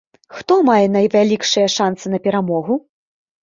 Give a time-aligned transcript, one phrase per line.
[0.37, 2.83] Хто мае найвялікшыя шанцы на перамогу?